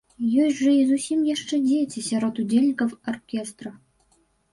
[0.43, 3.75] Ёсць жа і зусім яшчэ дзеці сярод удзельнікаў аркестра!